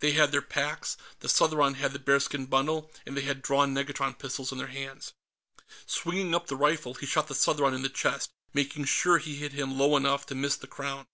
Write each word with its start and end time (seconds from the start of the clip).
They 0.00 0.12
had 0.12 0.32
their 0.32 0.40
packs, 0.40 0.96
the 1.20 1.28
Southron 1.28 1.74
had 1.74 1.92
the 1.92 1.98
bearskin 1.98 2.46
bundle, 2.46 2.90
and 3.04 3.14
they 3.14 3.20
had 3.20 3.42
drawn 3.42 3.74
negatron 3.74 4.14
pistols 4.18 4.50
in 4.50 4.56
their 4.56 4.68
hands. 4.68 5.12
Swinging 5.84 6.34
up 6.34 6.46
the 6.46 6.56
rifle, 6.56 6.94
he 6.94 7.04
shot 7.04 7.28
the 7.28 7.34
Southron 7.34 7.74
in 7.74 7.82
the 7.82 7.90
chest, 7.90 8.30
making 8.54 8.86
sure 8.86 9.18
he 9.18 9.36
hit 9.36 9.52
him 9.52 9.76
low 9.78 9.94
enough 9.98 10.24
to 10.28 10.34
miss 10.34 10.56
the 10.56 10.66
Crown. 10.66 11.04